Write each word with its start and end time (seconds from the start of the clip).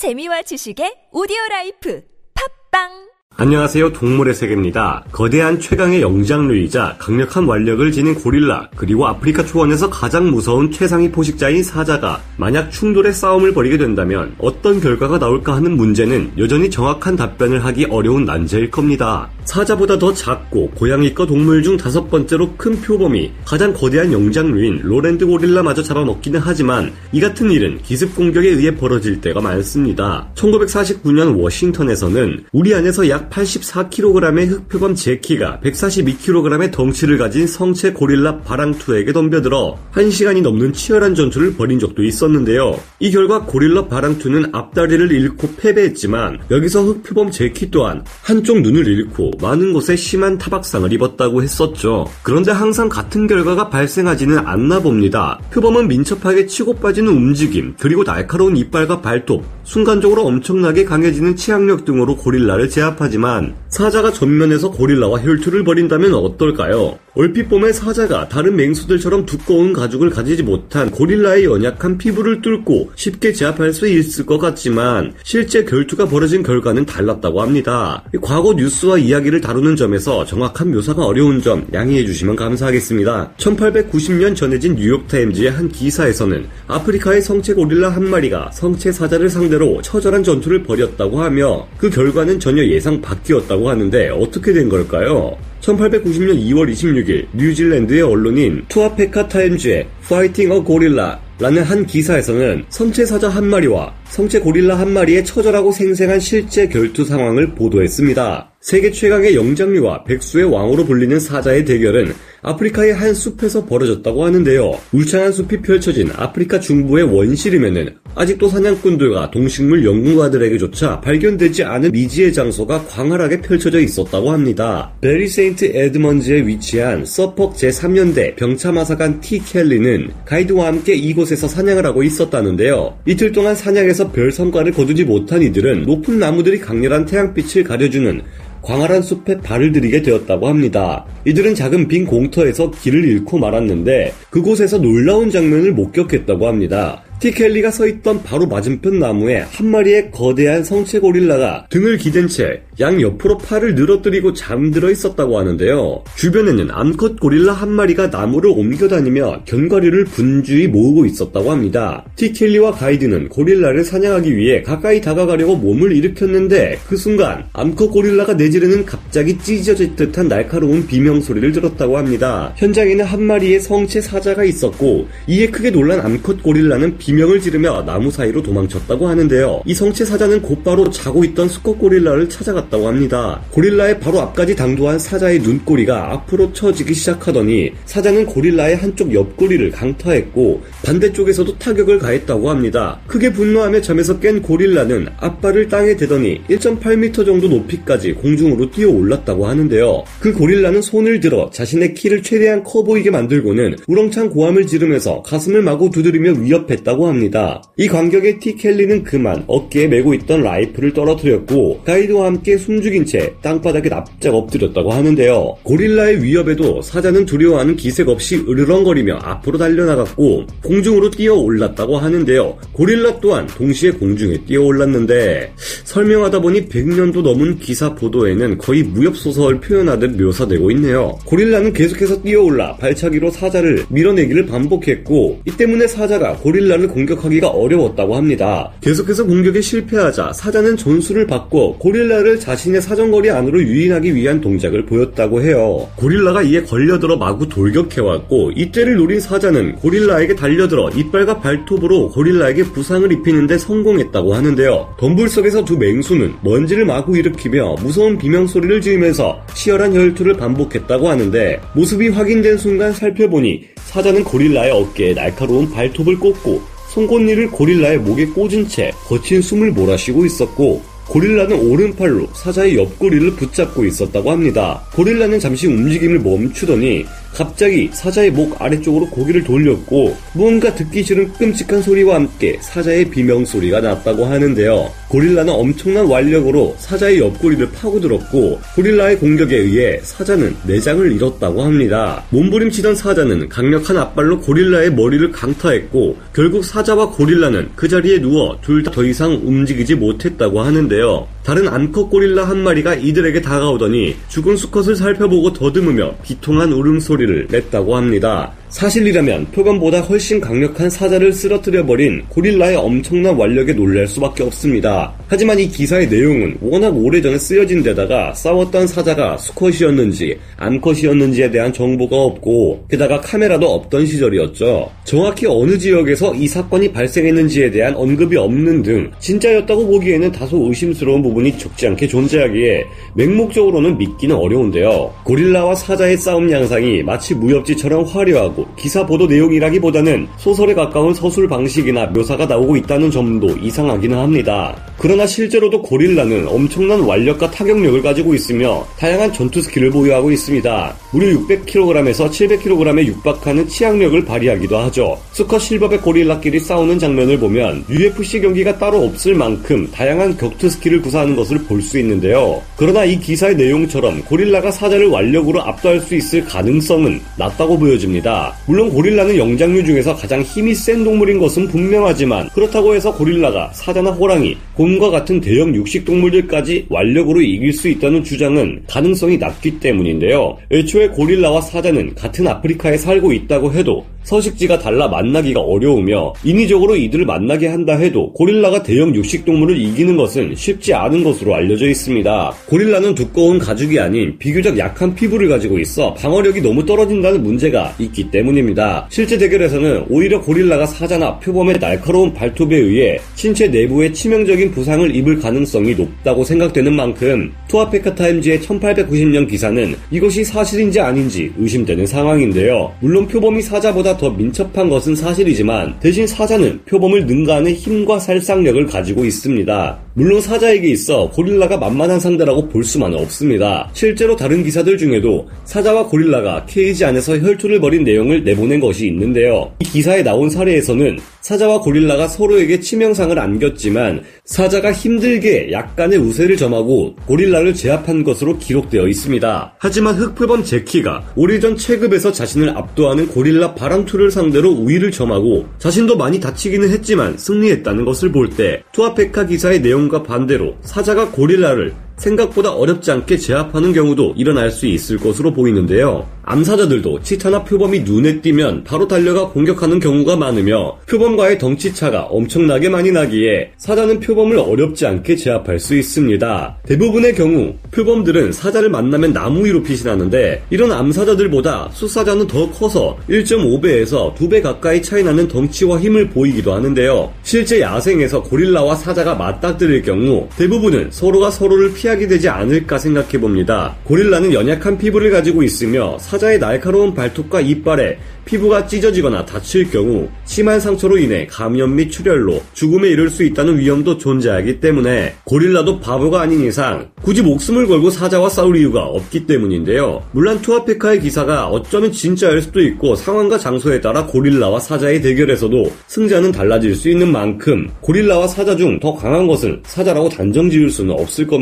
재미와 0.00 0.40
지식의 0.48 1.12
오디오 1.12 1.36
life. 1.50 2.00
팟빵 2.32 3.09
안녕하세요. 3.40 3.94
동물의 3.94 4.34
세계입니다. 4.34 5.02
거대한 5.12 5.58
최강의 5.58 6.02
영장류이자 6.02 6.96
강력한 6.98 7.44
완력을 7.44 7.90
지닌 7.90 8.14
고릴라, 8.14 8.68
그리고 8.76 9.06
아프리카 9.06 9.46
초원에서 9.46 9.88
가장 9.88 10.30
무서운 10.30 10.70
최상위 10.70 11.10
포식자인 11.10 11.62
사자가 11.62 12.20
만약 12.36 12.70
충돌의 12.70 13.14
싸움을 13.14 13.54
벌이게 13.54 13.78
된다면 13.78 14.34
어떤 14.36 14.78
결과가 14.78 15.18
나올까 15.18 15.56
하는 15.56 15.74
문제는 15.74 16.32
여전히 16.36 16.68
정확한 16.68 17.16
답변을 17.16 17.64
하기 17.64 17.86
어려운 17.86 18.26
난제일 18.26 18.70
겁니다. 18.70 19.30
사자보다 19.46 19.98
더 19.98 20.12
작고 20.12 20.72
고양이과 20.72 21.26
동물 21.26 21.62
중 21.62 21.78
다섯 21.78 22.10
번째로 22.10 22.52
큰 22.58 22.78
표범이 22.82 23.32
가장 23.46 23.72
거대한 23.72 24.12
영장류인 24.12 24.82
로랜드 24.82 25.26
고릴라마저 25.26 25.82
잡아먹기는 25.82 26.38
하지만 26.40 26.92
이 27.10 27.20
같은 27.20 27.50
일은 27.50 27.78
기습 27.78 28.14
공격에 28.14 28.50
의해 28.50 28.76
벌어질 28.76 29.22
때가 29.22 29.40
많습니다. 29.40 30.28
1949년 30.34 31.40
워싱턴에서는 31.40 32.44
우리 32.52 32.74
안에서 32.74 33.08
약 33.08 33.29
84kg의 33.30 34.48
흑표범 34.48 34.94
제키가 34.94 35.60
142kg의 35.62 36.72
덩치를 36.72 37.18
가진 37.18 37.46
성체 37.46 37.92
고릴라 37.92 38.38
바랑투에게 38.40 39.12
덤벼들어 39.12 39.78
1시간이 39.92 40.42
넘는 40.42 40.72
치열한 40.72 41.14
전투를 41.14 41.54
벌인 41.54 41.78
적도 41.78 42.02
있었는데요. 42.02 42.78
이 42.98 43.10
결과 43.10 43.44
고릴라 43.44 43.86
바랑투는 43.86 44.50
앞다리를 44.52 45.10
잃고 45.12 45.54
패배했지만 45.56 46.40
여기서 46.50 46.82
흑표범 46.82 47.30
제키 47.30 47.70
또한 47.70 48.04
한쪽 48.22 48.60
눈을 48.60 48.86
잃고 48.86 49.32
많은 49.40 49.72
곳에 49.72 49.96
심한 49.96 50.36
타박상을 50.36 50.92
입었다고 50.92 51.42
했었죠. 51.42 52.06
그런데 52.22 52.50
항상 52.50 52.88
같은 52.88 53.26
결과가 53.26 53.70
발생하지는 53.70 54.38
않나 54.38 54.80
봅니다. 54.80 55.38
표범은 55.52 55.88
민첩하게 55.88 56.46
치고 56.46 56.74
빠지는 56.74 57.12
움직임, 57.12 57.74
그리고 57.78 58.04
날카로운 58.04 58.56
이빨과 58.56 59.00
발톱, 59.00 59.44
순간적으로 59.70 60.26
엄청나게 60.26 60.84
강해지는 60.84 61.36
치악력 61.36 61.84
등으로 61.84 62.16
고릴라를 62.16 62.68
제압하지만 62.68 63.54
사자가 63.68 64.12
전면에서 64.12 64.72
고릴라와 64.72 65.20
혈투를 65.20 65.62
벌인다면 65.62 66.12
어떨까요? 66.12 66.98
얼핏 67.14 67.48
보면 67.48 67.72
사자가 67.72 68.28
다른 68.28 68.54
맹수들처럼 68.54 69.26
두꺼운 69.26 69.72
가죽을 69.72 70.10
가지지 70.10 70.44
못한 70.44 70.90
고릴라의 70.90 71.44
연약한 71.44 71.98
피부를 71.98 72.40
뚫고 72.40 72.92
쉽게 72.94 73.32
제압할 73.32 73.72
수 73.72 73.88
있을 73.88 74.26
것 74.26 74.38
같지만 74.38 75.14
실제 75.24 75.64
결투가 75.64 76.06
벌어진 76.06 76.44
결과는 76.44 76.86
달랐다고 76.86 77.42
합니다. 77.42 78.04
과거 78.22 78.54
뉴스와 78.54 78.98
이야기를 78.98 79.40
다루는 79.40 79.74
점에서 79.74 80.24
정확한 80.24 80.70
묘사가 80.70 81.04
어려운 81.04 81.42
점 81.42 81.66
양해해 81.72 82.06
주시면 82.06 82.36
감사하겠습니다. 82.36 83.32
1890년 83.38 84.36
전해진 84.36 84.76
뉴욕타임즈의 84.76 85.50
한 85.50 85.68
기사에서는 85.68 86.46
아프리카의 86.68 87.22
성체 87.22 87.54
고릴라 87.54 87.88
한 87.88 88.08
마리가 88.08 88.52
성체 88.52 88.92
사자를 88.92 89.28
상대로 89.28 89.82
처절한 89.82 90.22
전투를 90.22 90.62
벌였다고 90.62 91.20
하며 91.20 91.66
그 91.76 91.90
결과는 91.90 92.38
전혀 92.38 92.64
예상 92.64 93.00
밖이었다고 93.00 93.68
하는데 93.68 94.10
어떻게 94.10 94.52
된 94.52 94.68
걸까요? 94.68 95.36
1890년 95.60 96.38
2월 96.38 96.72
26일 96.72 97.26
뉴질랜드의 97.32 98.02
언론인 98.02 98.64
투아페카 98.68 99.28
타임즈의 99.28 99.86
Fighting 100.04 100.52
a 100.52 100.64
Gorilla라는 100.64 101.62
한 101.62 101.86
기사에서는 101.86 102.64
성체 102.68 103.06
사자 103.06 103.30
한 103.30 103.46
마리와 103.46 103.94
성체 104.10 104.40
고릴라 104.40 104.78
한 104.78 104.92
마리의 104.92 105.24
처절하고 105.24 105.72
생생한 105.72 106.20
실제 106.20 106.68
결투 106.68 107.04
상황을 107.04 107.54
보도했습니다. 107.54 108.50
세계 108.60 108.92
최강의 108.92 109.36
영장류와 109.36 110.04
백수의 110.04 110.44
왕으로 110.44 110.84
불리는 110.84 111.18
사자의 111.18 111.64
대결은 111.64 112.12
아프리카의 112.42 112.92
한 112.94 113.14
숲에서 113.14 113.64
벌어졌다고 113.64 114.24
하는데요. 114.24 114.78
울창한 114.92 115.32
숲이 115.32 115.62
펼쳐진 115.62 116.10
아프리카 116.14 116.60
중부의 116.60 117.04
원시림에는 117.04 117.96
아직도 118.14 118.48
사냥꾼들과 118.48 119.30
동식물 119.30 119.84
연구가들에게조차 119.84 121.00
발견되지 121.00 121.64
않은 121.64 121.92
미지의 121.92 122.34
장소가 122.34 122.84
광활하게 122.86 123.40
펼쳐져 123.40 123.80
있었다고 123.80 124.30
합니다. 124.30 124.92
베리 125.00 125.26
세인트 125.26 125.64
에드먼즈에 125.74 126.46
위치한 126.46 127.04
서퍽 127.06 127.56
제3연대 127.56 128.36
병참하사관 128.36 129.20
티 129.20 129.38
켈리는 129.38 130.10
가이드와 130.26 130.66
함께 130.66 130.94
이곳 130.94 131.29
에서 131.32 131.46
사냥을 131.48 131.86
하고 131.86 132.02
있었다는데요. 132.02 132.98
이틀 133.06 133.32
동안 133.32 133.54
사냥에서 133.54 134.10
별 134.10 134.32
성과를 134.32 134.72
거두지 134.72 135.04
못한 135.04 135.42
이들은 135.42 135.82
높은 135.82 136.18
나무들이 136.18 136.58
강렬한 136.58 137.06
태양빛을 137.06 137.64
가려주는 137.64 138.22
광활한 138.62 139.02
숲에 139.02 139.38
발을 139.38 139.72
들이게 139.72 140.02
되었다고 140.02 140.48
합니다. 140.48 141.06
이들은 141.24 141.54
작은 141.54 141.88
빈 141.88 142.06
공터에서 142.06 142.70
길을 142.70 143.04
잃고 143.04 143.38
말았는데 143.38 144.12
그곳에서 144.30 144.78
놀라운 144.78 145.30
장면을 145.30 145.72
목격했다고 145.72 146.46
합니다. 146.46 147.02
티켈리가 147.20 147.70
서 147.70 147.86
있던 147.86 148.22
바로 148.22 148.46
맞은편 148.46 148.98
나무에 148.98 149.40
한 149.40 149.66
마리의 149.66 150.10
거대한 150.10 150.64
성체 150.64 151.00
고릴라가 151.00 151.66
등을 151.68 151.98
기댄 151.98 152.28
채 152.28 152.62
양 152.80 152.98
옆으로 153.00 153.36
팔을 153.36 153.74
늘어뜨리고 153.74 154.32
잠들어 154.32 154.90
있었다고 154.90 155.38
하는데요. 155.38 156.02
주변에는 156.16 156.70
암컷 156.70 157.20
고릴라 157.20 157.52
한 157.52 157.70
마리가 157.70 158.06
나무를 158.06 158.50
옮겨 158.50 158.88
다니며 158.88 159.42
견과류를 159.44 160.06
분주히 160.06 160.66
모으고 160.66 161.04
있었다고 161.04 161.50
합니다. 161.50 162.06
티켈리와 162.16 162.72
가이드는 162.72 163.28
고릴라를 163.28 163.84
사냥하기 163.84 164.34
위해 164.34 164.62
가까이 164.62 165.02
다가가려고 165.02 165.56
몸을 165.56 165.92
일으켰는데 165.92 166.78
그 166.88 166.96
순간 166.96 167.44
암컷 167.52 167.90
고릴라가 167.90 168.32
내지르는 168.32 168.86
갑자기 168.86 169.36
찢어질 169.36 169.94
듯한 169.96 170.28
날카로운 170.28 170.86
비명 170.86 171.20
소리를 171.20 171.52
들었다고 171.52 171.98
합니다. 171.98 172.54
현장에는 172.56 173.04
한 173.04 173.22
마리의 173.22 173.60
성체 173.60 174.00
사자가 174.00 174.44
있었고 174.44 175.06
이에 175.26 175.48
크게 175.48 175.70
놀란 175.70 176.00
암컷 176.00 176.42
고릴라는 176.42 176.96
비명을 176.96 177.42
지르며 177.42 177.84
나무 177.84 178.10
사이로 178.10 178.42
도망쳤다고 178.42 179.06
하는데요. 179.06 179.64
이 179.66 179.74
성체 179.74 180.06
사자는 180.06 180.40
곧바로 180.40 180.88
자고 180.88 181.22
있던 181.24 181.50
수컷 181.50 181.78
고릴라를 181.78 182.30
찾아갔다 182.30 182.69
고 182.78 182.86
합니다. 182.86 183.40
고릴라의 183.50 183.98
바로 184.00 184.20
앞까지 184.20 184.54
당도한 184.54 184.98
사자의 184.98 185.40
눈꼬리가 185.40 186.12
앞으로 186.12 186.52
처지기 186.52 186.94
시작하더니 186.94 187.72
사자는 187.84 188.26
고릴라의 188.26 188.76
한쪽 188.76 189.12
옆구리를 189.12 189.70
강타했고 189.72 190.62
반대쪽에서도 190.84 191.58
타격을 191.58 191.98
가했다고 191.98 192.48
합니다. 192.48 193.00
크게 193.06 193.32
분노하며 193.32 193.80
잠에서 193.80 194.18
깬 194.20 194.40
고릴라는 194.40 195.08
앞발을 195.18 195.68
땅에 195.68 195.96
대더니 195.96 196.42
1.8m 196.48 197.26
정도 197.26 197.48
높이까지 197.48 198.12
공중으로 198.12 198.70
뛰어 198.70 198.90
올랐다고 198.90 199.46
하는데요. 199.46 200.04
그 200.20 200.32
고릴라는 200.32 200.82
손을 200.82 201.20
들어 201.20 201.50
자신의 201.50 201.94
키를 201.94 202.22
최대한 202.22 202.62
커 202.62 202.84
보이게 202.84 203.10
만들고는 203.10 203.76
우렁찬 203.88 204.30
고함을 204.30 204.66
지르면서 204.66 205.22
가슴을 205.22 205.62
마구 205.62 205.90
두드리며 205.90 206.40
위협했다고 206.40 207.08
합니다. 207.08 207.62
이 207.76 207.88
광경에 207.88 208.38
티 208.38 208.54
켈리는 208.54 209.02
그만 209.02 209.44
어깨에 209.46 209.88
메고 209.88 210.14
있던 210.14 210.42
라이플을 210.42 210.92
떨어뜨렸고 210.92 211.82
가이드와 211.84 212.26
함께 212.26 212.56
숨죽인 212.60 213.04
채 213.04 213.34
땅바닥에 213.42 213.88
납작 213.88 214.34
엎드렸다고 214.34 214.92
하는데요. 214.92 215.56
고릴라의 215.64 216.22
위협에도 216.22 216.80
사자는 216.82 217.26
두려워하는 217.26 217.76
기색 217.76 218.08
없이 218.08 218.36
으르렁거리며 218.48 219.18
앞으로 219.22 219.58
달려나갔고 219.58 220.46
공중으로 220.62 221.10
뛰어 221.10 221.34
올랐다고 221.34 221.98
하는데요. 221.98 222.56
고릴라 222.72 223.18
또한 223.20 223.46
동시에 223.46 223.90
공중에 223.92 224.38
뛰어 224.46 224.62
올랐는데 224.62 225.52
설명하다 225.84 226.40
보니 226.40 226.68
100년도 226.68 227.22
넘은 227.22 227.58
기사 227.58 227.94
보도에는 227.94 228.58
거의 228.58 228.82
무협소설 228.82 229.60
표현하듯 229.60 230.20
묘사되고 230.20 230.70
있네요. 230.72 231.18
고릴라는 231.24 231.72
계속해서 231.72 232.22
뛰어올라 232.22 232.76
발차기로 232.76 233.30
사자를 233.30 233.84
밀어내기를 233.88 234.46
반복했고 234.46 235.40
이 235.46 235.50
때문에 235.56 235.86
사자가 235.86 236.36
고릴라를 236.36 236.88
공격하기가 236.88 237.48
어려웠다고 237.48 238.16
합니다. 238.16 238.72
계속해서 238.80 239.24
공격에 239.24 239.60
실패하자 239.60 240.32
사자는 240.32 240.76
전술을 240.76 241.26
바꿔 241.26 241.76
고릴라를 241.78 242.39
자신의 242.40 242.82
사정거리 242.82 243.30
안으로 243.30 243.62
유인하기 243.62 244.14
위한 244.14 244.40
동작을 244.40 244.86
보였다고 244.86 245.42
해요. 245.42 245.88
고릴라가 245.94 246.42
이에 246.42 246.62
걸려들어 246.62 247.16
마구 247.16 247.48
돌격해왔고 247.48 248.52
이때를 248.56 248.96
노린 248.96 249.20
사자는 249.20 249.76
고릴라에게 249.76 250.34
달려들어 250.34 250.90
이빨과 250.90 251.38
발톱으로 251.38 252.10
고릴라에게 252.10 252.64
부상을 252.64 253.12
입히는데 253.12 253.58
성공했다고 253.58 254.34
하는데요. 254.34 254.96
덤불 254.98 255.28
속에서 255.28 255.64
두 255.64 255.78
맹수는 255.78 256.34
먼지를 256.42 256.84
마구 256.84 257.16
일으키며 257.16 257.76
무서운 257.80 258.18
비명소리를 258.18 258.80
지으면서 258.80 259.40
치열한 259.54 259.94
혈투를 259.94 260.34
반복했다고 260.34 261.08
하는데 261.08 261.60
모습이 261.74 262.08
확인된 262.08 262.56
순간 262.56 262.92
살펴보니 262.92 263.68
사자는 263.76 264.24
고릴라의 264.24 264.72
어깨에 264.72 265.14
날카로운 265.14 265.70
발톱을 265.70 266.18
꽂고 266.18 266.62
송곳니를 266.90 267.50
고릴라의 267.50 267.98
목에 267.98 268.26
꽂은 268.26 268.66
채 268.68 268.90
거친 269.06 269.40
숨을 269.40 269.70
몰아쉬고 269.72 270.26
있었고 270.26 270.82
고릴라는 271.10 271.58
오른팔로 271.68 272.28
사자의 272.34 272.76
옆구리를 272.76 273.32
붙잡고 273.32 273.84
있었다고 273.84 274.30
합니다. 274.30 274.80
고릴라는 274.94 275.40
잠시 275.40 275.66
움직임을 275.66 276.20
멈추더니 276.20 277.04
갑자기 277.34 277.88
사자의 277.92 278.30
목 278.30 278.60
아래쪽으로 278.60 279.08
고개를 279.10 279.44
돌렸고 279.44 280.16
무언가 280.34 280.74
듣기 280.74 281.02
싫은 281.02 281.32
끔찍한 281.34 281.82
소리와 281.82 282.16
함께 282.16 282.58
사자의 282.60 283.08
비명 283.10 283.44
소리가 283.44 283.80
났다고 283.80 284.24
하는데요. 284.26 284.90
고릴라는 285.08 285.52
엄청난 285.52 286.06
완력으로 286.06 286.76
사자의 286.78 287.18
옆구리를 287.18 287.70
파고들었고 287.72 288.60
고릴라의 288.76 289.18
공격에 289.18 289.56
의해 289.56 289.98
사자는 290.02 290.54
내장을 290.66 291.10
잃었다고 291.12 291.62
합니다. 291.62 292.22
몸부림치던 292.30 292.94
사자는 292.94 293.48
강력한 293.48 293.96
앞발로 293.96 294.40
고릴라의 294.40 294.92
머리를 294.92 295.32
강타했고 295.32 296.16
결국 296.34 296.64
사자와 296.64 297.10
고릴라는 297.10 297.70
그 297.74 297.88
자리에 297.88 298.20
누워 298.20 298.58
둘 298.60 298.82
다 298.82 298.90
더 298.90 299.04
이상 299.04 299.32
움직이지 299.44 299.94
못했다고 299.94 300.60
하는데요. 300.60 301.28
다른 301.44 301.68
암컷 301.68 302.10
고릴라 302.10 302.44
한 302.44 302.58
마리가 302.62 302.94
이들에게 302.96 303.40
다가오더니 303.40 304.16
죽은 304.28 304.56
수컷을 304.56 304.96
살펴보고 304.96 305.52
더듬으며 305.52 306.14
비통한 306.22 306.72
울음 306.72 306.98
소리를 307.20 307.48
냈다고 307.50 307.96
합니다. 307.96 308.52
사실이라면 308.70 309.46
표범보다 309.46 310.00
훨씬 310.00 310.40
강력한 310.40 310.88
사자를 310.88 311.32
쓰러뜨려버린 311.32 312.22
고릴라의 312.28 312.76
엄청난 312.76 313.34
완력에 313.34 313.72
놀랄 313.72 314.06
수밖에 314.06 314.44
없습니다. 314.44 315.12
하지만 315.26 315.58
이 315.58 315.68
기사의 315.68 316.08
내용은 316.08 316.56
워낙 316.60 316.96
오래전에 316.96 317.36
쓰여진 317.36 317.82
데다가 317.82 318.32
싸웠던 318.34 318.86
사자가 318.86 319.36
수컷이었는지 319.38 320.38
암컷이었는지에 320.56 321.50
대한 321.50 321.72
정보가 321.72 322.16
없고 322.16 322.86
게다가 322.88 323.20
카메라도 323.20 323.68
없던 323.74 324.06
시절이었죠. 324.06 324.88
정확히 325.04 325.46
어느 325.46 325.76
지역에서 325.76 326.34
이 326.34 326.46
사건이 326.46 326.92
발생했는지에 326.92 327.70
대한 327.72 327.94
언급이 327.94 328.36
없는 328.36 328.82
등 328.82 329.10
진짜였다고 329.18 329.86
보기에는 329.86 330.30
다소 330.30 330.66
의심스러운 330.68 331.22
부분이 331.22 331.58
적지 331.58 331.88
않게 331.88 332.06
존재하기에 332.06 332.84
맹목적으로는 333.14 333.98
믿기는 333.98 334.34
어려운데요. 334.34 335.12
고릴라와 335.24 335.74
사자의 335.74 336.16
싸움 336.16 336.50
양상이 336.50 337.02
마치 337.02 337.34
무협지처럼 337.34 338.04
화려하고 338.04 338.59
기사 338.76 339.04
보도 339.04 339.26
내용이라기보다는 339.26 340.28
소설에 340.38 340.74
가까운 340.74 341.12
서술 341.12 341.48
방식이나 341.48 342.06
묘사가 342.06 342.46
나오고 342.46 342.76
있다는 342.76 343.10
점도 343.10 343.48
이상하기는 343.58 344.16
합니다. 344.16 344.76
그러나 344.96 345.26
실제로도 345.26 345.82
고릴라는 345.82 346.46
엄청난 346.48 347.00
완력과 347.00 347.50
타격력을 347.50 348.02
가지고 348.02 348.34
있으며 348.34 348.86
다양한 348.98 349.32
전투 349.32 349.60
스킬을 349.60 349.90
보유하고 349.90 350.30
있습니다. 350.30 350.94
무려 351.12 351.26
600kg에서 351.38 352.30
700kg에 352.30 353.06
육박하는 353.06 353.66
치악력을 353.68 354.24
발휘하기도 354.24 354.78
하죠. 354.78 355.18
수컷 355.32 355.58
silverback 355.60 356.02
고릴라끼리 356.02 356.60
싸우는 356.60 356.98
장면을 356.98 357.38
보면 357.38 357.84
UFC 357.90 358.40
경기가 358.40 358.78
따로 358.78 359.04
없을 359.04 359.34
만큼 359.34 359.88
다양한 359.90 360.36
격투 360.36 360.68
스킬을 360.68 361.02
구사하는 361.02 361.34
것을 361.34 361.58
볼 361.64 361.80
수 361.80 361.98
있는데요. 361.98 362.60
그러나 362.76 363.04
이 363.04 363.18
기사의 363.18 363.56
내용처럼 363.56 364.22
고릴라가 364.24 364.70
사자를 364.70 365.08
완력으로 365.08 365.62
압도할 365.62 366.00
수 366.00 366.14
있을 366.14 366.44
가능성은 366.44 367.20
낮다고 367.38 367.78
보여집니다. 367.78 368.49
물론 368.66 368.90
고릴라는 368.90 369.36
영장류 369.36 369.84
중에서 369.84 370.14
가장 370.14 370.42
힘이 370.42 370.74
센 370.74 371.04
동물인 371.04 371.38
것은 371.38 371.68
분명하지만 371.68 372.48
그렇다고 372.50 372.94
해서 372.94 373.14
고릴라가 373.14 373.70
사자나 373.72 374.10
호랑이, 374.10 374.56
곰과 374.74 375.10
같은 375.10 375.40
대형 375.40 375.74
육식 375.74 376.04
동물들까지 376.04 376.86
완력으로 376.88 377.40
이길 377.40 377.72
수 377.72 377.88
있다는 377.88 378.24
주장은 378.24 378.82
가능성이 378.86 379.38
낮기 379.38 379.80
때문인데요. 379.80 380.56
애초에 380.70 381.08
고릴라와 381.08 381.60
사자는 381.60 382.14
같은 382.14 382.46
아프리카에 382.46 382.96
살고 382.96 383.32
있다고 383.32 383.72
해도 383.72 384.04
서식지가 384.24 384.78
달라 384.78 385.08
만나기가 385.08 385.60
어려우며 385.60 386.34
인위적으로 386.44 386.96
이들을 386.96 387.24
만나게 387.26 387.68
한다 387.68 387.96
해도 387.96 388.32
고릴라가 388.32 388.82
대형 388.82 389.14
육식동물을 389.14 389.76
이기는 389.80 390.16
것은 390.16 390.54
쉽지 390.54 390.94
않은 390.94 391.24
것으로 391.24 391.54
알려져 391.54 391.88
있습니다. 391.88 392.52
고릴라는 392.68 393.14
두꺼운 393.14 393.58
가죽이 393.58 393.98
아닌 393.98 394.36
비교적 394.38 394.78
약한 394.78 395.14
피부를 395.14 395.48
가지고 395.48 395.78
있어 395.78 396.14
방어력이 396.14 396.60
너무 396.60 396.84
떨어진다는 396.84 397.42
문제가 397.42 397.94
있기 397.98 398.30
때문입니다. 398.30 399.06
실제 399.10 399.36
대결에서는 399.36 400.06
오히려 400.08 400.40
고릴라가 400.40 400.86
사자나 400.86 401.38
표범의 401.38 401.78
날카로운 401.78 402.32
발톱에 402.32 402.76
의해 402.76 403.18
신체 403.34 403.66
내부에 403.68 404.12
치명적인 404.12 404.70
부상을 404.70 405.14
입을 405.14 405.40
가능성이 405.40 405.94
높다고 405.94 406.44
생각되는 406.44 406.94
만큼 406.94 407.52
투아페카 407.68 408.14
타임즈의 408.14 408.60
1890년 408.60 409.48
기사는 409.48 409.94
이것이 410.10 410.44
사실인지 410.44 411.00
아닌지 411.00 411.52
의심되는 411.58 412.06
상황인데요. 412.06 412.92
물론 413.00 413.26
표범이 413.26 413.62
사자보다 413.62 414.16
더 414.20 414.28
민첩한 414.28 414.90
것은 414.90 415.16
사실이지만 415.16 415.98
대신 415.98 416.26
사자는 416.26 416.82
표범을 416.84 417.24
능가하는 417.24 417.72
힘과 417.72 418.18
살상력을 418.18 418.84
가지고 418.86 419.24
있습니다. 419.24 419.98
물론 420.20 420.38
사자에게 420.38 420.86
있어 420.88 421.30
고릴라가 421.30 421.78
만만한 421.78 422.20
상대라고 422.20 422.68
볼 422.68 422.84
수만은 422.84 423.18
없습니다. 423.20 423.88
실제로 423.94 424.36
다른 424.36 424.62
기사들 424.62 424.98
중에도 424.98 425.48
사자와 425.64 426.08
고릴라가 426.08 426.66
케이지 426.66 427.06
안에서 427.06 427.38
혈투를 427.38 427.80
벌인 427.80 428.04
내용을 428.04 428.44
내보낸 428.44 428.80
것이 428.80 429.06
있는데요. 429.06 429.72
이 429.78 429.84
기사에 429.84 430.22
나온 430.22 430.50
사례에서는 430.50 431.18
사자와 431.40 431.80
고릴라가 431.80 432.28
서로에게 432.28 432.80
치명상을 432.80 433.36
안겼지만 433.38 434.22
사자가 434.44 434.92
힘들게 434.92 435.72
약간의 435.72 436.18
우세를 436.18 436.58
점하고 436.58 437.16
고릴라를 437.26 437.72
제압한 437.72 438.22
것으로 438.22 438.58
기록되어 438.58 439.08
있습니다. 439.08 439.74
하지만 439.78 440.16
흑표범 440.16 440.64
제키가 440.64 441.32
오래전 441.34 441.78
체급에서 441.78 442.30
자신을 442.30 442.76
압도하는 442.76 443.26
고릴라 443.28 443.74
바람투를 443.74 444.30
상대로 444.30 444.70
우위를 444.70 445.10
점하고 445.12 445.66
자신도 445.78 446.18
많이 446.18 446.38
다치기는 446.38 446.90
했지만 446.90 447.38
승리했다는 447.38 448.04
것을 448.04 448.30
볼 448.30 448.50
때 448.50 448.82
투아페카 448.92 449.46
기사의 449.46 449.80
내용과 449.80 450.09
반대로 450.22 450.76
사자가 450.82 451.30
고릴라를 451.30 451.94
생각보다 452.20 452.72
어렵지 452.72 453.10
않게 453.10 453.38
제압하는 453.38 453.92
경우도 453.92 454.34
일어날 454.36 454.70
수 454.70 454.86
있을 454.86 455.16
것으로 455.18 455.52
보이는데요. 455.52 456.26
암사자들도 456.42 457.22
치타나 457.22 457.62
표범이 457.62 458.00
눈에 458.00 458.40
띄면 458.40 458.82
바로 458.82 459.06
달려가 459.06 459.48
공격하는 459.48 460.00
경우가 460.00 460.36
많으며 460.36 460.98
표범과의 461.06 461.58
덩치차가 461.58 462.22
엄청나게 462.22 462.88
많이 462.88 463.12
나기에 463.12 463.70
사자는 463.76 464.18
표범을 464.18 464.58
어렵지 464.58 465.06
않게 465.06 465.36
제압할 465.36 465.78
수 465.78 465.94
있습니다. 465.94 466.78
대부분의 466.86 467.36
경우 467.36 467.74
표범들은 467.92 468.52
사자를 468.52 468.90
만나면 468.90 469.32
나무 469.32 469.64
위로 469.64 469.82
피신하는데 469.82 470.64
이런 470.70 470.90
암사자들보다 470.90 471.90
숫사자는 471.92 472.48
더 472.48 472.68
커서 472.70 473.16
1.5배에서 473.28 474.34
2배 474.34 474.60
가까이 474.60 475.00
차이 475.02 475.22
나는 475.22 475.46
덩치와 475.46 476.00
힘을 476.00 476.30
보이기도 476.30 476.74
하는데요. 476.74 477.32
실제 477.44 477.80
야생에서 477.80 478.42
고릴라와 478.42 478.96
사자가 478.96 479.36
맞닥뜨릴 479.36 480.02
경우 480.02 480.48
대부분은 480.56 481.08
서로가 481.12 481.50
서로를 481.50 481.92
피하 481.94 482.09
게 482.18 482.26
되지 482.26 482.48
않을까 482.48 482.98
생각해 482.98 483.40
봅니다. 483.40 483.96
고릴라는 484.04 484.52
연약한 484.52 484.98
피부를 484.98 485.30
가지고 485.30 485.62
있으며 485.62 486.16
사자의 486.18 486.58
날카로운 486.58 487.14
발톱과 487.14 487.60
이빨에 487.60 488.18
피부가 488.44 488.86
찢어지거나 488.86 489.44
다칠 489.46 489.90
경우 489.90 490.28
심한 490.44 490.80
상처로 490.80 491.18
인해 491.18 491.46
감염 491.48 491.94
및 491.94 492.10
출혈로 492.10 492.62
죽음에 492.74 493.08
이를 493.08 493.30
수 493.30 493.44
있다는 493.44 493.78
위험도 493.78 494.18
존재하기 494.18 494.80
때문에 494.80 495.34
고릴라도 495.44 496.00
바보가 496.00 496.40
아닌 496.42 496.66
이상 496.66 497.08
굳이 497.22 497.42
목숨을 497.42 497.86
걸고 497.86 498.10
사자와 498.10 498.48
싸울 498.48 498.76
이유가 498.76 499.04
없기 499.04 499.46
때문인데요. 499.46 500.22
물론 500.32 500.60
투아페카의 500.62 501.20
기사가 501.20 501.68
어쩌면 501.68 502.10
진짜일 502.12 502.60
수도 502.60 502.80
있고 502.80 503.14
상황과 503.14 503.58
장소에 503.58 504.00
따라 504.00 504.26
고릴라와 504.26 504.80
사자의 504.80 505.22
대결에서도 505.22 505.92
승자는 506.08 506.52
달라질 506.52 506.94
수 506.94 507.08
있는 507.08 507.30
만큼 507.30 507.88
고릴라와 508.00 508.46
사자 508.48 508.76
중 508.76 509.00
더 509.00 509.14
강한 509.14 509.46
것은 509.46 509.80
사자라고 509.84 510.28
단정 510.28 510.68
지을 510.70 510.90
수는 510.90 511.14
없을 511.14 511.46
겁 511.46 511.60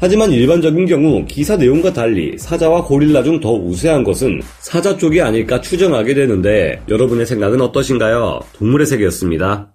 하지만 0.00 0.30
일반적인 0.32 0.86
경우 0.86 1.24
기사 1.26 1.56
내용과 1.56 1.92
달리 1.92 2.36
사자와 2.38 2.84
고릴라 2.84 3.22
중 3.22 3.40
더 3.40 3.52
우세한 3.54 4.04
것은 4.04 4.42
사자 4.58 4.96
쪽이 4.96 5.22
아닐까 5.22 5.60
추정하게 5.60 6.12
되는데 6.14 6.80
여러분의 6.88 7.24
생각은 7.26 7.60
어떠신가요? 7.62 8.40
동물의 8.58 8.86
세계였습니다. 8.86 9.72